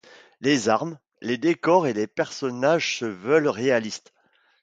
Les 0.39 0.67
armes, 0.67 0.97
les 1.21 1.37
décors 1.37 1.85
et 1.85 1.93
les 1.93 2.07
personnages 2.07 2.97
se 2.97 3.05
veulent 3.05 3.45
réalistes. 3.49 4.15